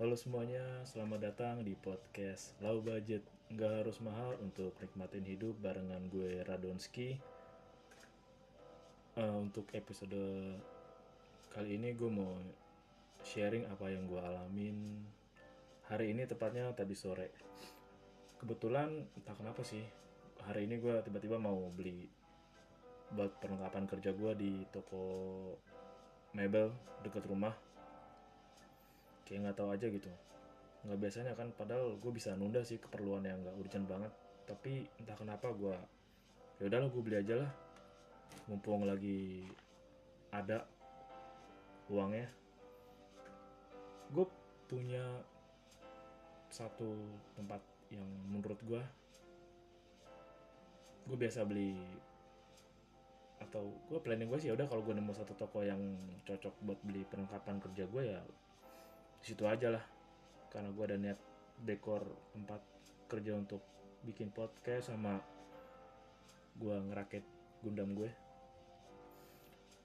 [0.00, 3.20] Halo semuanya, selamat datang di podcast Low Budget.
[3.52, 7.20] Nggak harus mahal untuk nikmatin hidup barengan gue Radonski.
[9.20, 10.16] Uh, Untuk episode
[11.52, 12.32] kali ini gue mau
[13.28, 15.04] sharing apa yang gue alamin
[15.92, 17.28] Hari ini tepatnya tadi sore.
[18.40, 19.84] Kebetulan entah kenapa sih
[20.48, 22.08] Hari ini gue tiba-tiba mau beli
[23.12, 25.04] buat perlengkapan kerja gue di toko
[26.32, 26.72] mebel
[27.04, 27.52] dekat rumah
[29.30, 30.10] kayak nggak tahu aja gitu.
[30.82, 34.10] Nggak biasanya kan padahal gue bisa nunda sih keperluan yang nggak urgent banget.
[34.50, 35.78] Tapi entah kenapa gue
[36.58, 37.50] ya udahlah gue beli aja lah.
[38.50, 39.46] Mumpung lagi
[40.34, 40.66] ada
[41.86, 42.26] uangnya.
[44.10, 44.26] Gue
[44.66, 45.06] punya
[46.50, 46.98] satu
[47.38, 47.62] tempat
[47.94, 48.82] yang menurut gue
[51.06, 51.78] gue biasa beli
[53.42, 55.80] atau gue planning gue sih ya udah kalau gue nemu satu toko yang
[56.22, 58.20] cocok buat beli perlengkapan kerja gue ya
[59.24, 59.84] situ aja lah.
[60.50, 61.18] Karena gue ada niat
[61.62, 62.60] dekor tempat
[63.06, 63.60] kerja untuk
[64.00, 65.20] bikin podcast sama
[66.56, 67.24] gue ngerakit
[67.60, 68.10] gundam gue.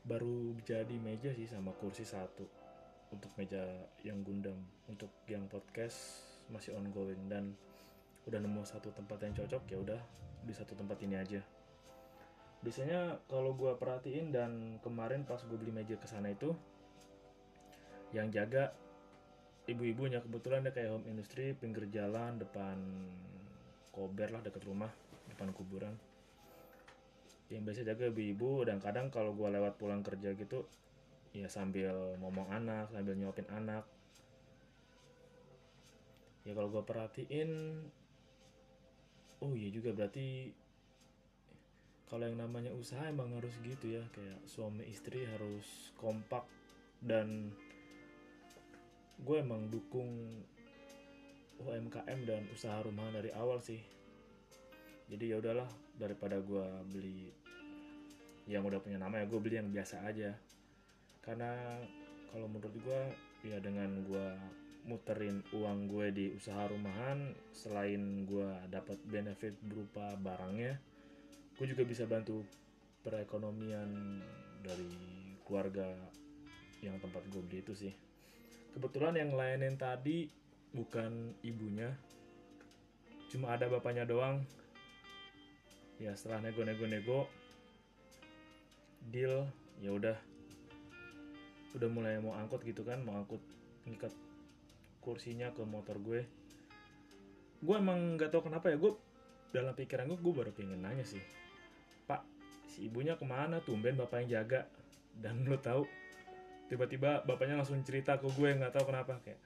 [0.06, 2.46] Baru jadi meja sih sama kursi satu
[3.14, 3.62] untuk meja
[4.02, 4.56] yang gundam
[4.90, 7.30] untuk yang podcast masih ongoing.
[7.30, 7.54] Dan
[8.26, 10.02] udah nemu satu tempat yang cocok ya udah
[10.46, 11.42] di satu tempat ini aja.
[12.66, 16.50] Biasanya kalau gue perhatiin dan kemarin pas gue beli meja ke sana itu
[18.10, 18.74] yang jaga
[19.66, 20.22] ibu-ibunya.
[20.22, 22.78] Kebetulan dia kayak home industry pinggir jalan depan
[23.90, 24.92] kober lah dekat rumah
[25.30, 25.96] depan kuburan.
[27.50, 30.66] Yang biasa jaga ibu-ibu dan kadang kalau gue lewat pulang kerja gitu
[31.36, 33.86] ya sambil ngomong anak sambil nyuapin anak.
[36.46, 37.50] Ya kalau gue perhatiin
[39.42, 40.54] oh iya juga berarti
[42.06, 46.46] kalau yang namanya usaha emang harus gitu ya kayak suami istri harus kompak
[47.02, 47.50] dan
[49.22, 50.44] gue emang dukung
[51.62, 53.80] UMKM dan usaha rumahan dari awal sih.
[55.08, 57.32] Jadi ya udahlah daripada gue beli
[58.46, 60.36] yang udah punya nama ya gue beli yang biasa aja.
[61.24, 61.80] Karena
[62.34, 63.02] kalau menurut gue
[63.48, 64.28] ya dengan gue
[64.86, 70.78] muterin uang gue di usaha rumahan selain gue dapat benefit berupa barangnya
[71.58, 72.46] gue juga bisa bantu
[73.02, 74.22] perekonomian
[74.62, 74.94] dari
[75.42, 75.90] keluarga
[76.86, 77.94] yang tempat gue beli itu sih
[78.76, 80.28] kebetulan yang layanin tadi
[80.76, 81.96] bukan ibunya.
[83.32, 84.44] Cuma ada bapaknya doang.
[85.96, 87.32] Ya setelah nego-nego-nego
[89.08, 89.48] deal
[89.80, 90.20] ya udah.
[91.72, 93.40] Udah mulai mau angkut gitu kan mau angkut
[93.88, 94.12] ngikat
[95.00, 96.28] kursinya ke motor gue.
[97.64, 98.92] Gue emang nggak tahu kenapa ya gue
[99.56, 101.24] dalam pikiran gue gue baru pengen nanya sih.
[102.04, 102.28] Pak
[102.68, 103.64] si ibunya ke mana?
[103.64, 104.68] Tumben bapak yang jaga.
[105.16, 105.88] Dan lo tahu
[106.66, 109.42] tiba-tiba bapaknya langsung cerita ke gue nggak tahu kenapa kayak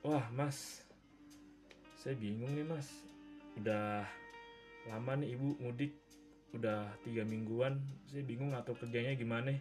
[0.00, 0.84] wah mas
[2.04, 2.84] saya bingung nih mas.
[3.56, 4.04] Udah
[4.92, 5.96] lama nih ibu mudik
[6.52, 7.80] udah tiga mingguan.
[8.12, 9.56] Saya bingung ngatur kerjanya gimana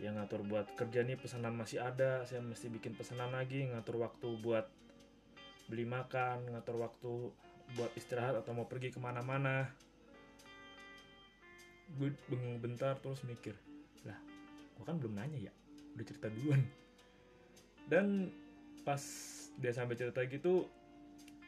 [0.00, 2.24] ya ngatur buat kerja nih pesanan masih ada.
[2.24, 4.64] Saya mesti bikin pesanan lagi ngatur waktu buat
[5.68, 7.12] beli makan ngatur waktu
[7.76, 9.68] buat istirahat atau mau pergi ke mana-mana.
[12.00, 12.16] Gue
[12.56, 13.52] bentar terus mikir
[14.76, 15.52] gue kan belum nanya ya
[15.94, 16.62] udah cerita duluan.
[17.86, 18.30] Dan
[18.82, 19.02] pas
[19.60, 20.66] dia sampai cerita gitu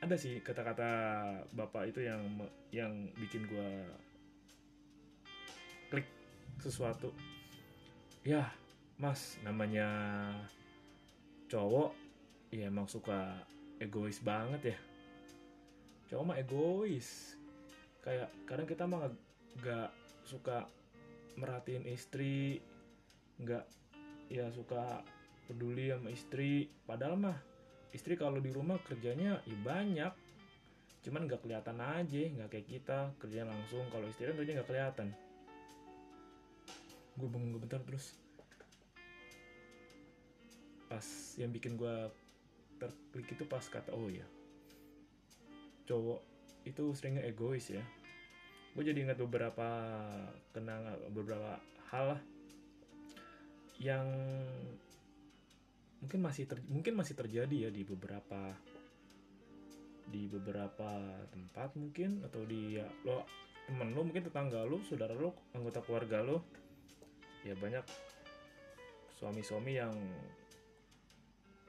[0.05, 0.91] ada sih kata-kata
[1.57, 2.21] bapak itu yang
[2.69, 3.71] yang bikin gue
[5.89, 6.09] klik
[6.61, 7.11] sesuatu.
[8.21, 8.53] Ya
[9.01, 9.89] mas namanya
[11.49, 11.97] cowok
[12.55, 13.41] ya emang suka
[13.81, 14.79] egois banget ya.
[16.13, 17.35] Cowok mah egois.
[18.05, 19.09] Kayak kadang kita mah
[19.65, 19.91] gak
[20.29, 20.69] suka
[21.41, 22.61] merhatiin istri
[23.41, 23.65] nggak
[24.31, 25.03] ya suka
[25.51, 26.71] peduli sama istri.
[26.87, 27.39] Padahal mah
[27.95, 30.13] istri kalau di rumah kerjanya ya banyak.
[31.05, 33.85] Cuman nggak kelihatan aja nggak kayak kita kerja langsung.
[33.93, 35.09] Kalau istri kan kerja nggak kelihatan.
[37.15, 38.17] Gue bengong bentar terus.
[40.89, 41.07] Pas
[41.39, 42.11] yang bikin gue
[42.79, 44.27] terklik itu pas kata oh ya
[45.85, 46.21] cowok
[46.65, 47.85] itu seringnya egois ya.
[48.75, 49.69] Gue jadi ingat beberapa
[50.51, 51.61] kenangan beberapa
[51.93, 52.21] hal lah
[53.85, 54.09] yang
[56.01, 58.57] mungkin masih ter, mungkin masih terjadi ya di beberapa
[60.09, 63.29] di beberapa tempat mungkin atau di ya, lo
[63.69, 66.41] temen lo mungkin tetangga lo saudara lo anggota keluarga lo.
[67.45, 67.85] Ya banyak
[69.21, 69.93] suami-suami yang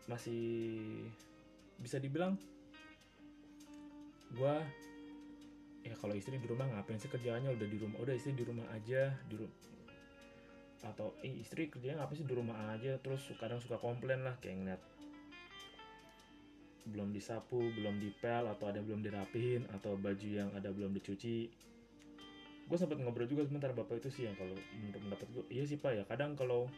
[0.07, 1.03] masih
[1.75, 2.39] bisa dibilang
[4.39, 4.63] gua
[5.83, 7.51] ya kalau istri di rumah ngapain sih kerjaannya?
[7.59, 9.35] Udah di rumah udah istri di rumah aja di
[10.85, 12.95] atau eh, istri kerjanya ngapain sih di rumah aja?
[13.01, 14.81] Terus kadang suka komplain lah kayak ngeliat
[16.85, 21.49] belum disapu belum dipel atau ada yang belum dirapihin atau baju yang ada belum dicuci.
[22.65, 25.77] Gue sempat ngobrol juga sebentar bapak itu sih yang kalau menurut pendapat gue iya sih
[25.81, 26.69] pak ya kadang kalau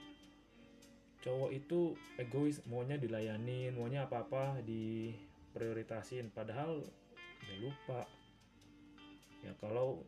[1.23, 6.79] cowok itu egois maunya dilayanin maunya apa apa diprioritasin padahal
[7.43, 8.07] ya lupa.
[9.43, 10.03] Ya kalau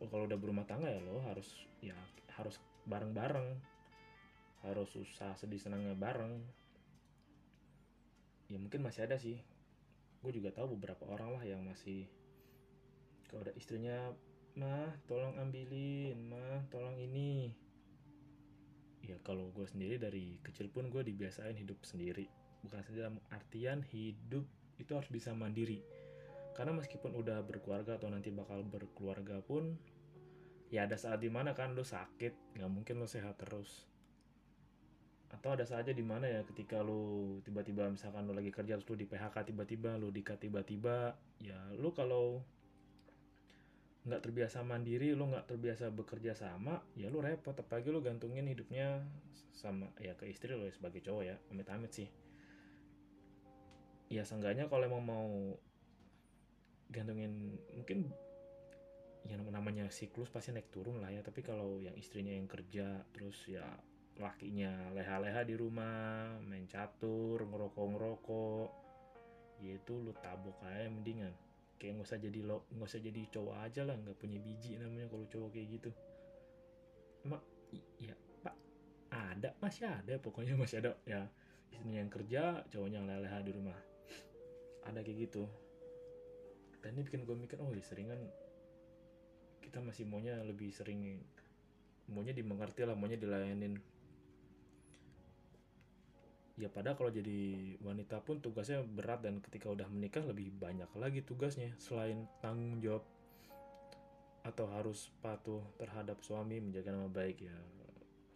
[0.00, 1.96] kalau udah berumah tangga ya lo harus ya
[2.36, 3.58] harus bareng-bareng.
[4.64, 6.40] Harus susah sedih senangnya bareng.
[8.52, 9.40] Ya mungkin masih ada sih.
[10.20, 12.04] Gue juga tahu beberapa orang lah yang masih
[13.30, 14.10] kalau ada istrinya
[14.58, 17.54] mah tolong ambilin mah tolong ini.
[19.06, 22.26] Ya kalau gue sendiri dari kecil pun gue dibiasain hidup sendiri.
[22.66, 24.44] Bukan saja dalam artian hidup
[24.76, 25.80] itu harus bisa mandiri.
[26.58, 29.78] Karena meskipun udah berkeluarga atau nanti bakal berkeluarga pun
[30.70, 33.90] ya ada saat di mana kan lo sakit nggak mungkin lo sehat terus.
[35.30, 38.96] Atau ada saja di mana ya ketika lo tiba-tiba misalkan lo lagi kerja terus lo
[38.98, 42.42] di PHK tiba-tiba lo dikat tiba-tiba ya lo kalau
[44.00, 47.54] nggak terbiasa mandiri lo nggak terbiasa bekerja sama ya lo repot.
[47.54, 49.02] Apalagi lo gantungin hidupnya
[49.50, 52.08] sama ya ke istri lo ya sebagai cowok ya amit-amit sih.
[54.10, 55.30] Ya seenggaknya kalau emang mau
[56.90, 58.10] gantungin mungkin
[59.30, 61.22] yang namanya siklus pasti naik turun lah ya.
[61.22, 63.62] Tapi kalau yang istrinya yang kerja terus ya
[64.18, 68.68] lakinya leha-leha di rumah main catur ngerokok-ngerokok
[69.64, 71.32] ya itu lu tabok aja mendingan.
[71.78, 75.06] Kayak nggak usah jadi lo nggak usah jadi cowok aja lah nggak punya biji namanya
[75.08, 75.90] kalau cowok kayak gitu.
[77.30, 77.42] Mak
[78.02, 78.56] ya pak.
[79.14, 80.98] Ada masih ada pokoknya masih ada.
[81.06, 81.30] Ya
[81.70, 83.78] istrinya yang kerja cowoknya leha-leha di rumah.
[84.84, 85.46] Ada kayak gitu.
[86.80, 88.18] Dan ini bikin gue mikir oh ya seringan
[89.70, 91.22] kita masih maunya lebih sering
[92.10, 93.78] maunya dimengerti lah maunya dilayanin.
[96.58, 101.22] Ya padahal kalau jadi wanita pun tugasnya berat dan ketika udah menikah lebih banyak lagi
[101.22, 103.06] tugasnya selain tanggung jawab
[104.42, 107.54] atau harus patuh terhadap suami menjaga nama baik ya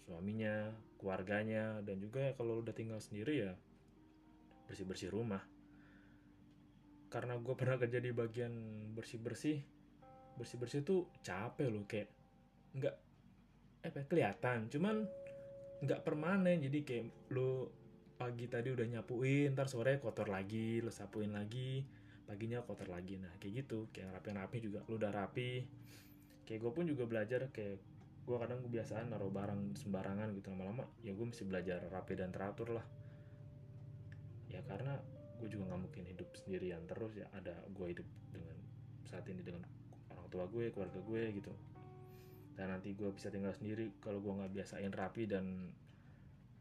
[0.07, 0.71] suaminya
[1.03, 3.53] keluarganya dan juga ya kalau udah tinggal sendiri ya
[4.71, 5.43] bersih bersih rumah.
[7.11, 8.55] Karena gue pernah kerja di bagian
[8.95, 9.74] bersih bersih
[10.35, 12.09] bersih bersih tuh capek loh kayak
[12.75, 12.95] nggak
[13.85, 14.67] apa kelihatan.
[14.73, 15.07] Cuman
[15.85, 17.71] nggak permanen jadi kayak lo
[18.15, 21.85] pagi tadi udah nyapuin ntar sore kotor lagi lo sapuin lagi
[22.25, 23.21] paginya kotor lagi.
[23.21, 25.53] Nah kayak gitu kayak rapi rapi juga lo udah rapi.
[26.45, 27.79] Kayak gue pun juga belajar kayak
[28.25, 32.73] gue kadang kebiasaan naruh barang sembarangan gitu lama-lama ya gue mesti belajar rapi dan teratur
[32.73, 32.87] lah.
[34.49, 34.97] Ya karena
[35.37, 38.57] gue juga nggak mungkin hidup sendirian terus ya ada gue hidup dengan
[39.05, 39.61] saat ini dengan
[40.35, 41.55] tua gue keluarga gue gitu.
[42.59, 45.71] Dan nanti gue bisa tinggal sendiri kalau gue nggak biasain rapi dan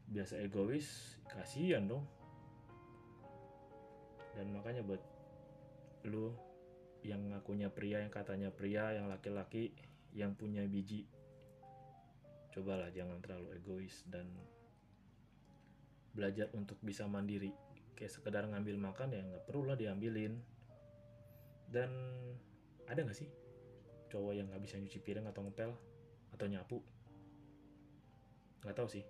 [0.06, 2.06] biasa egois kasihan dong.
[4.38, 5.02] Dan makanya buat
[6.06, 6.30] lu
[7.02, 9.74] yang ngakunya pria yang katanya pria yang laki-laki
[10.14, 11.10] yang punya biji
[12.54, 14.30] cobalah jangan terlalu egois dan
[16.14, 17.50] belajar untuk bisa mandiri.
[17.98, 20.38] Kayak sekedar ngambil makan ya nggak perlu lah diambilin.
[21.66, 21.90] Dan
[22.86, 23.43] ada nggak sih
[24.14, 25.74] cowok yang nggak bisa nyuci piring atau ngepel
[26.30, 26.78] atau nyapu.
[28.62, 29.02] Nggak tahu sih.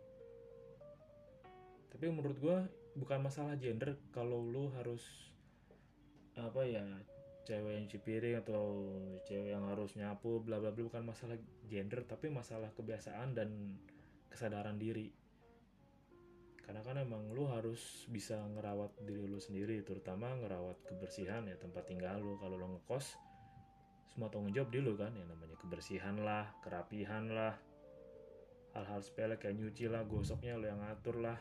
[1.93, 2.57] Tapi menurut gue
[2.97, 5.05] bukan masalah gender kalau lu harus
[6.35, 6.83] apa ya
[7.45, 8.65] cewek yang cuci piring atau
[9.29, 11.37] cewek yang harus nyapu bla bla bla bukan masalah
[11.69, 13.77] gender tapi masalah kebiasaan dan
[14.33, 15.13] kesadaran diri.
[16.65, 21.85] Karena kan emang lu harus bisa ngerawat diri lu sendiri terutama ngerawat kebersihan ya tempat
[21.85, 22.41] tinggal lu.
[22.41, 23.34] Kalau lu ngekos
[24.15, 27.59] semua tanggung jawab di lu kan yang namanya kebersihan lah kerapihan lah
[28.79, 31.39] hal-hal sepele kayak nyuci lah gosoknya lu yang ngatur lah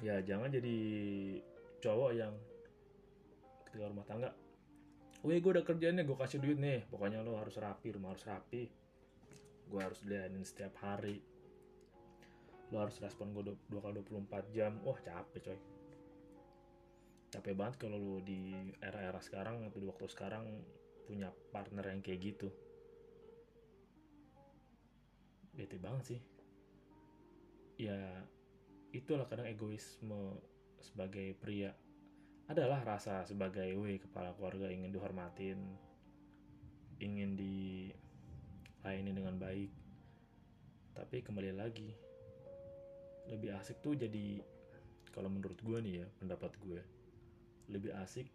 [0.00, 0.76] ya jangan jadi
[1.84, 2.32] cowok yang
[3.68, 4.32] ketika rumah tangga
[5.24, 6.84] Wih gue udah kerjaan nih, gue kasih duit nih.
[6.92, 8.68] Pokoknya lo harus rapi, rumah harus rapi.
[9.72, 11.16] Gue harus liatin setiap hari.
[12.68, 14.76] Lo harus respon gue 2 kali 24 jam.
[14.84, 15.60] Wah capek coy.
[17.32, 18.52] Capek banget kalau lo di
[18.84, 20.44] era-era sekarang atau di waktu sekarang
[21.04, 22.48] punya partner yang kayak gitu.
[25.54, 26.20] Bete banget sih.
[27.78, 28.24] Ya
[28.94, 30.38] itulah kadang egoisme
[30.78, 31.74] sebagai pria
[32.44, 35.58] adalah rasa sebagai we kepala keluarga ingin dihormatin,
[37.00, 39.72] ingin dilayani dengan baik.
[40.94, 41.90] Tapi kembali lagi,
[43.28, 44.44] lebih asik tuh jadi
[45.14, 46.82] kalau menurut gue nih ya pendapat gue
[47.70, 48.28] lebih asik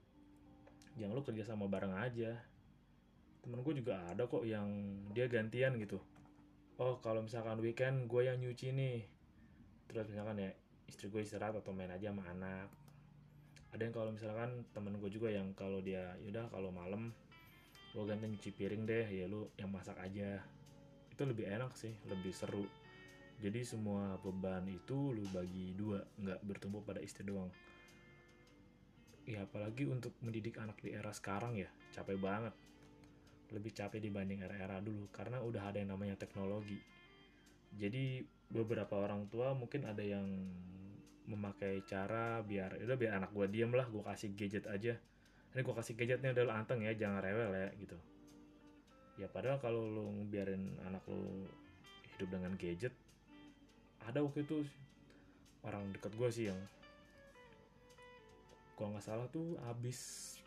[0.98, 2.40] yang lo kerja sama bareng aja
[3.44, 4.68] temen gue juga ada kok yang
[5.16, 6.00] dia gantian gitu.
[6.80, 9.04] Oh kalau misalkan weekend gue yang nyuci nih.
[9.90, 10.52] Terus misalkan ya
[10.88, 12.68] istri gue istirahat atau main aja sama anak.
[13.70, 17.14] Ada yang kalau misalkan temen gue juga yang kalau dia yaudah kalau malam
[17.90, 20.40] gue ganti nyuci piring deh ya lu yang masak aja.
[21.12, 22.68] Itu lebih enak sih lebih seru.
[23.40, 27.50] Jadi semua beban itu lu bagi dua nggak bertumbuh pada istri doang.
[29.24, 32.69] Ya apalagi untuk mendidik anak di era sekarang ya capek banget
[33.50, 36.78] lebih capek dibanding era-era dulu karena udah ada yang namanya teknologi.
[37.74, 40.26] Jadi beberapa orang tua mungkin ada yang
[41.30, 44.98] memakai cara biar udah biar anak gue diem lah gue kasih gadget aja.
[45.54, 47.98] Ini gue kasih gadgetnya udah anteng ya jangan rewel ya gitu.
[49.22, 51.50] Ya padahal kalau lo ngebiarin anak lo
[52.16, 52.94] hidup dengan gadget
[54.06, 54.66] ada waktu itu
[55.62, 56.60] orang deket gue sih yang
[58.80, 60.00] kalau nggak salah tuh habis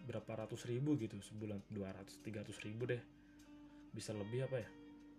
[0.09, 1.61] berapa ratus ribu gitu sebulan.
[1.69, 3.03] 200 300 ribu deh.
[3.93, 4.69] Bisa lebih apa ya?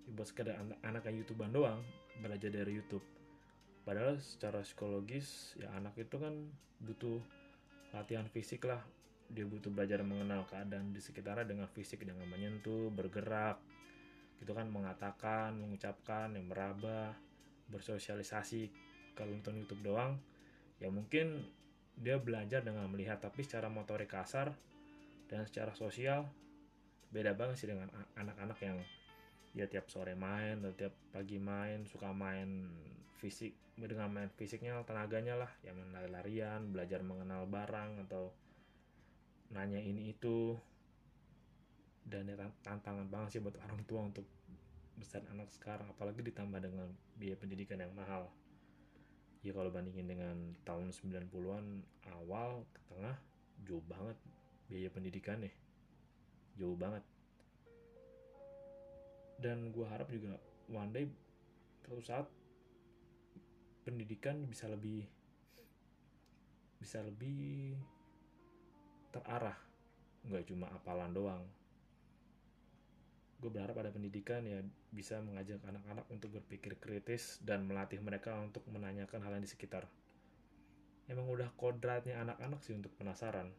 [0.09, 1.85] Buat sekedar anak anak yang youtuber doang
[2.17, 3.05] belajar dari YouTube.
[3.85, 6.33] Padahal secara psikologis ya anak itu kan
[6.81, 7.21] butuh
[7.93, 8.81] latihan fisik lah.
[9.29, 13.61] Dia butuh belajar mengenal keadaan di sekitarnya dengan fisik dengan menyentuh bergerak.
[14.41, 17.13] Gitu kan mengatakan mengucapkan yang meraba
[17.69, 18.73] bersosialisasi.
[19.13, 20.17] Kalau nonton YouTube doang
[20.81, 21.45] ya mungkin
[21.99, 24.51] dia belajar dengan melihat tapi secara motorik kasar
[25.29, 26.25] dan secara sosial
[27.13, 28.77] beda banget sih dengan anak-anak yang
[29.53, 32.65] ya tiap sore main atau tiap pagi main suka main
[33.21, 38.33] fisik dengan main fisiknya tenaganya lah ya main lari-larian belajar mengenal barang atau
[39.53, 40.57] nanya ini itu.
[42.03, 42.35] Dan ya,
[42.65, 44.27] tantangan banget sih buat orang tua untuk
[44.99, 46.85] besar anak sekarang apalagi ditambah dengan
[47.17, 48.29] biaya pendidikan yang mahal
[49.43, 51.83] ya kalau bandingin dengan tahun 90-an
[52.15, 53.15] awal ke tengah
[53.67, 54.15] jauh banget
[54.71, 55.51] biaya pendidikannya.
[56.55, 57.03] Jauh banget.
[59.43, 60.39] Dan gue harap juga
[60.71, 61.05] one day
[61.83, 62.27] suatu saat
[63.83, 65.03] pendidikan bisa lebih
[66.79, 67.75] bisa lebih
[69.11, 69.59] terarah.
[70.23, 71.43] Nggak cuma apalan doang
[73.43, 74.63] gue berharap ada pendidikan ya
[74.95, 79.83] bisa mengajak anak-anak untuk berpikir kritis dan melatih mereka untuk menanyakan hal yang di sekitar.
[81.11, 83.51] Emang udah kodratnya anak-anak sih untuk penasaran.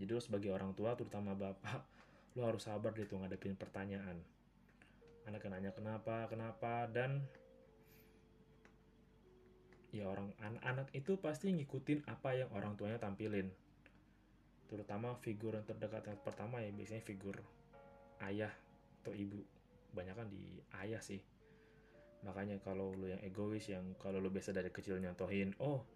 [0.00, 1.84] Jadi lo sebagai orang tua terutama bapak
[2.40, 4.16] lo harus sabar gitu ngadepin pertanyaan.
[5.28, 7.20] Anak nanya kenapa kenapa dan
[9.92, 13.52] ya orang anak-anak itu pasti ngikutin apa yang orang tuanya tampilin.
[14.72, 17.44] Terutama figur yang terdekat yang pertama ya biasanya figur
[18.24, 18.48] ayah
[19.06, 19.38] atau ibu.
[19.94, 21.22] Banyak kan di ayah sih.
[22.26, 25.86] Makanya kalau lu yang egois yang kalau lu biasa dari kecil nyontohin oh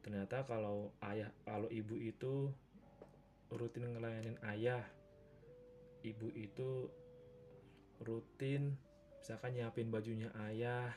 [0.00, 2.48] ternyata kalau ayah kalau ibu itu
[3.50, 4.86] rutin ngelayanin ayah
[6.06, 6.86] ibu itu
[8.06, 8.78] rutin
[9.18, 10.94] misalkan nyiapin bajunya ayah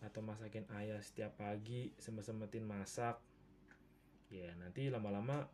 [0.00, 3.20] atau masakin ayah setiap pagi sempat-sempatin masak
[4.32, 5.44] ya nanti lama-lama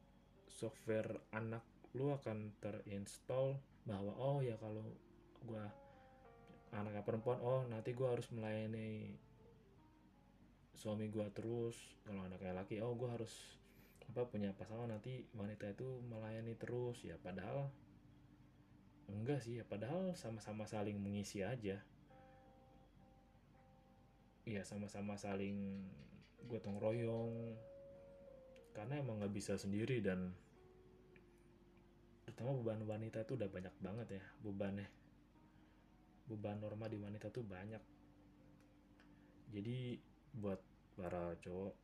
[0.47, 1.67] software anak
[1.99, 4.87] lu akan terinstall bahwa oh ya kalau
[5.45, 5.65] gua
[6.71, 9.19] anaknya perempuan oh nanti gua harus melayani
[10.75, 11.77] suami gua terus.
[12.09, 13.61] Kalau anaknya laki oh gua harus
[14.11, 17.05] apa punya pasangan nanti wanita itu melayani terus.
[17.05, 17.69] Ya padahal
[19.11, 21.79] enggak sih ya padahal sama-sama saling mengisi aja.
[24.49, 25.85] Ya sama-sama saling
[26.49, 27.55] gotong royong.
[28.73, 30.33] Karena emang nggak bisa sendiri dan
[32.41, 34.89] terutama beban wanita itu udah banyak banget ya bebannya
[36.31, 37.83] beban norma di wanita tuh banyak.
[39.51, 39.99] Jadi
[40.39, 40.63] buat
[40.95, 41.75] para cowok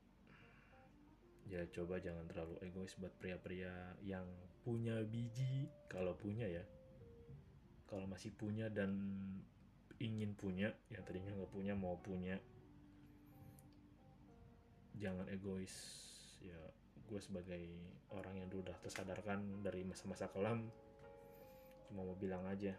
[1.46, 3.74] ya coba jangan terlalu egois buat pria-pria
[4.06, 4.26] yang
[4.62, 5.66] punya biji.
[5.90, 6.62] Kalau punya ya.
[7.90, 8.94] Kalau masih punya dan
[9.98, 12.38] ingin punya yang tadinya nggak punya mau punya
[14.94, 15.74] jangan egois.
[16.38, 16.58] Ya
[17.06, 17.62] gue sebagai
[18.10, 20.66] orang yang udah tersadarkan dari masa-masa kelam
[21.86, 22.74] cuma mau bilang aja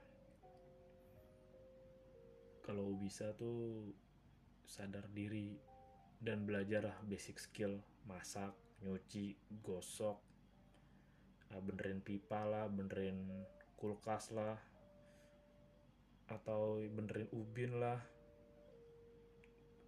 [2.67, 3.95] kalau bisa tuh
[4.67, 5.55] sadar diri
[6.19, 7.79] dan belajar lah basic skill.
[8.03, 8.51] Masak
[8.83, 10.19] nyuci gosok
[11.55, 13.47] ah, benerin pipa lah benerin
[13.79, 14.59] kulkas lah
[16.27, 18.03] atau benerin ubin lah.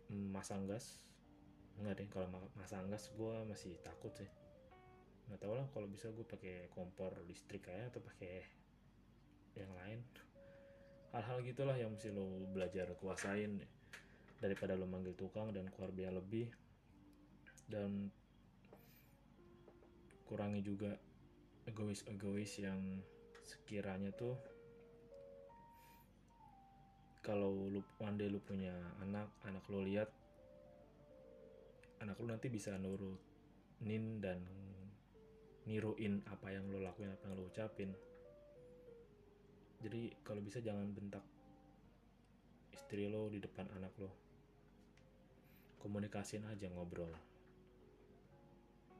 [0.07, 1.03] Hmm, masang gas.
[1.83, 4.31] Nggak deh kalau ma- masang gas gue masih takut sih.
[5.27, 8.47] Nggak tahu lah kalau bisa gue pakai kompor listrik aja atau pakai
[9.59, 9.99] yang lain
[11.13, 13.61] hal-hal gitulah yang mesti lo belajar kuasain
[14.37, 16.49] daripada lo manggil tukang dan keluar biaya lebih.
[17.69, 18.09] Dan
[20.29, 20.93] kurangi juga
[21.65, 23.01] egois-egois yang
[23.45, 24.37] sekiranya tuh
[27.25, 28.73] kalau lu one lu punya
[29.05, 30.09] anak anak lu lihat
[32.01, 34.41] anak lu nanti bisa nurunin dan
[35.69, 37.93] niruin apa yang lu lakuin apa yang lu ucapin
[39.79, 41.23] jadi kalau bisa jangan bentak
[42.75, 44.11] istri lo di depan anak lo.
[45.79, 47.15] Komunikasin aja ngobrol.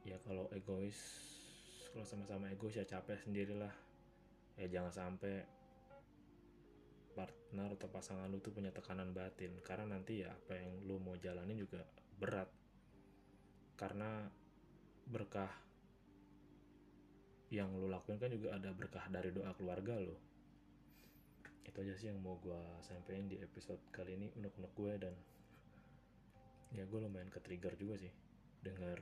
[0.08, 0.96] Ya kalau egois
[1.92, 3.72] kalau sama-sama egois ya capek sendirilah.
[4.56, 5.44] Ya jangan sampai
[7.12, 9.52] partner atau pasangan lu tuh punya tekanan batin.
[9.60, 11.84] Karena nanti ya apa yang lu mau jalanin juga
[12.16, 12.48] berat.
[13.76, 14.24] Karena
[15.04, 15.52] berkah
[17.52, 20.29] yang lu lakuin kan juga ada berkah dari doa keluarga lo
[21.66, 25.14] itu aja sih yang mau gue sampein di episode kali ini unek-unek gue dan
[26.72, 28.12] ya gue lumayan ke trigger juga sih.
[28.60, 29.00] Dengar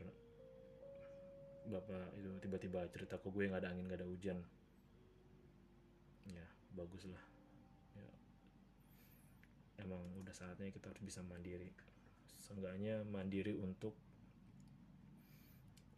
[1.69, 4.39] bapak itu tiba-tiba cerita ke gue nggak ada angin nggak ada hujan.
[6.29, 7.23] Ya bagus lah.
[7.97, 8.13] Ya.
[9.85, 11.71] Emang udah saatnya kita harus bisa mandiri.
[12.41, 13.93] Seenggaknya mandiri untuk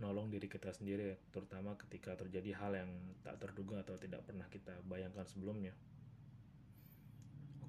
[0.00, 2.90] nolong diri kita sendiri terutama ketika terjadi hal yang
[3.21, 5.76] tak terduga atau tidak pernah kita bayangkan sebelumnya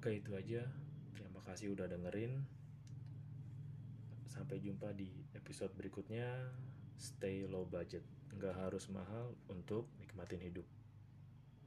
[0.02, 0.66] oke itu aja.
[1.14, 2.42] Terima kasih udah dengerin.
[4.26, 5.06] Sampai jumpa di
[5.38, 6.26] episode berikutnya.
[6.98, 8.02] Stay low budget.
[8.34, 10.66] Nggak harus mahal untuk nikmatin hidup